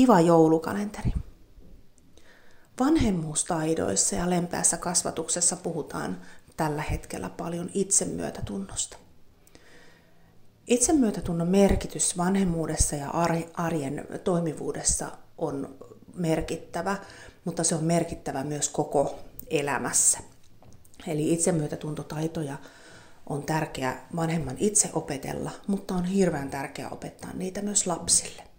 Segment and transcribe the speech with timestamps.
[0.00, 1.12] kiva joulukalenteri.
[2.80, 6.20] Vanhemmuustaidoissa ja lempeässä kasvatuksessa puhutaan
[6.56, 8.96] tällä hetkellä paljon itsemyötätunnosta.
[10.66, 13.10] Itsemyötätunnon merkitys vanhemmuudessa ja
[13.54, 15.76] arjen toimivuudessa on
[16.14, 16.96] merkittävä,
[17.44, 19.18] mutta se on merkittävä myös koko
[19.50, 20.18] elämässä.
[21.06, 22.58] Eli itsemyötätuntotaitoja
[23.26, 28.49] on tärkeä vanhemman itse opetella, mutta on hirveän tärkeää opettaa niitä myös lapsille.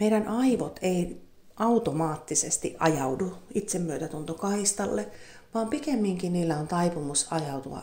[0.00, 1.22] Meidän aivot ei
[1.56, 5.08] automaattisesti ajaudu itsemyötätuntokaistalle,
[5.54, 7.82] vaan pikemminkin niillä on taipumus ajautua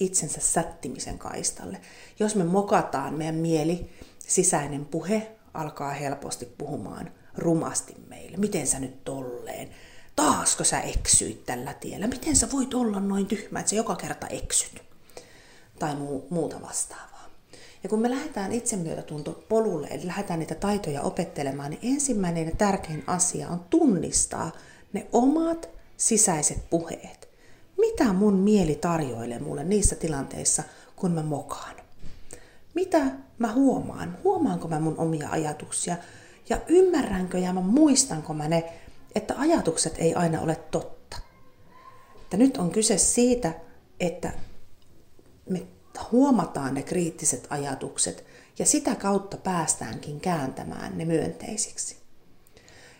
[0.00, 1.80] itsensä sättimisen kaistalle.
[2.18, 8.36] Jos me mokataan, meidän mieli, sisäinen puhe alkaa helposti puhumaan rumasti meille.
[8.36, 9.70] Miten sä nyt tolleen?
[10.16, 12.06] Taasko sä eksyit tällä tiellä?
[12.06, 14.82] Miten sä voit olla noin tyhmä, että sä joka kerta eksyt?
[15.78, 17.11] Tai muu, muuta vastaavaa.
[17.82, 23.48] Ja kun me lähdetään itsemyötätuntopolulle, eli lähdetään niitä taitoja opettelemaan, niin ensimmäinen ja tärkein asia
[23.48, 24.52] on tunnistaa
[24.92, 27.28] ne omat sisäiset puheet.
[27.78, 30.62] Mitä mun mieli tarjoilee mulle niissä tilanteissa,
[30.96, 31.74] kun mä mokaan?
[32.74, 33.00] Mitä
[33.38, 34.18] mä huomaan?
[34.24, 35.96] Huomaanko mä mun omia ajatuksia?
[36.48, 38.72] Ja ymmärränkö ja mä muistanko mä ne,
[39.14, 41.16] että ajatukset ei aina ole totta?
[42.22, 43.54] Että nyt on kyse siitä,
[44.00, 44.32] että
[45.50, 45.62] me
[46.12, 48.24] huomataan ne kriittiset ajatukset
[48.58, 51.96] ja sitä kautta päästäänkin kääntämään ne myönteisiksi.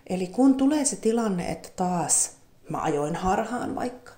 [0.07, 2.31] Eli kun tulee se tilanne, että taas
[2.69, 4.13] mä ajoin harhaan vaikka,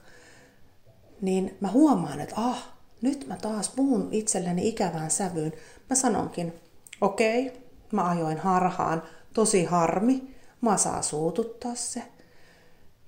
[1.21, 5.53] niin mä huomaan, että ah, nyt mä taas puhun itselleni ikävään sävyyn.
[5.91, 6.53] Mä sanonkin,
[7.01, 7.61] okei, okay,
[7.93, 9.03] mä ajoin harhaan,
[9.35, 12.03] tosi harmi, mä saa suututtaa se.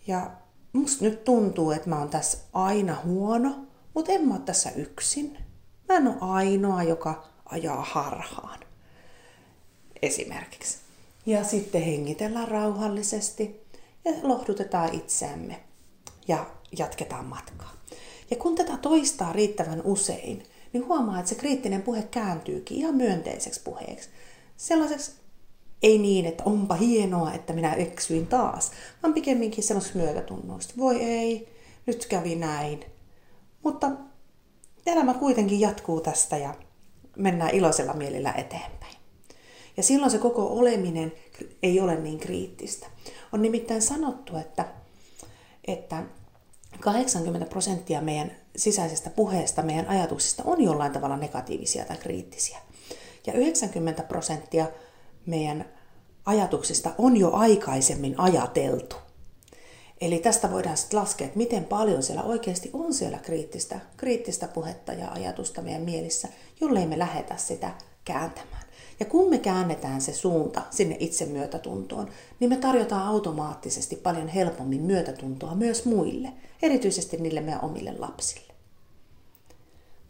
[0.07, 0.31] Ja
[0.73, 5.39] musta nyt tuntuu, että mä oon tässä aina huono, mutta en mä ole tässä yksin.
[5.89, 8.61] Mä en ole ainoa, joka ajaa harhaan.
[10.03, 10.79] Esimerkiksi.
[11.27, 13.67] Ja sitten hengitellään rauhallisesti
[14.05, 15.61] ja lohdutetaan itseämme
[16.29, 16.47] ja
[16.79, 17.73] jatketaan matkaa.
[18.31, 20.43] Ja kun tätä toistaa riittävän usein,
[20.73, 24.09] niin huomaa, että se kriittinen puhe kääntyykin ihan myönteiseksi puheeksi.
[24.57, 25.13] Sellaiseksi
[25.83, 28.71] ei niin, että onpa hienoa, että minä eksyin taas,
[29.03, 30.75] vaan pikemminkin sellaiseksi myötätunnoista.
[30.79, 31.49] Voi ei,
[31.87, 32.85] nyt kävi näin.
[33.63, 33.91] Mutta
[34.87, 36.55] elämä kuitenkin jatkuu tästä ja
[37.17, 38.97] mennään iloisella mielellä eteenpäin.
[39.77, 41.13] Ja silloin se koko oleminen
[41.63, 42.87] ei ole niin kriittistä.
[43.33, 44.65] On nimittäin sanottu, että,
[45.67, 46.03] että
[46.81, 52.59] 80 prosenttia meidän sisäisestä puheesta, meidän ajatuksista on jollain tavalla negatiivisia tai kriittisiä.
[53.27, 54.67] Ja 90 prosenttia
[55.27, 55.65] meidän
[56.25, 58.97] ajatuksista on jo aikaisemmin ajateltu.
[60.01, 64.93] Eli tästä voidaan sitten laskea, että miten paljon siellä oikeasti on siellä kriittistä, kriittistä puhetta
[64.93, 66.29] ja ajatusta meidän mielissä,
[66.61, 67.71] jollei me lähetä sitä
[68.05, 68.63] kääntämään.
[69.01, 75.55] Ja kun me käännetään se suunta sinne itsemyötätuntoon, niin me tarjotaan automaattisesti paljon helpommin myötätuntoa
[75.55, 76.33] myös muille,
[76.63, 78.55] erityisesti niille meidän omille lapsille.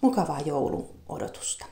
[0.03, 1.67] Mukavaa joulun odotusta.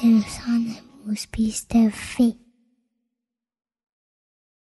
[0.00, 0.74] terre sans ne
[1.06, 1.76] bouge piste.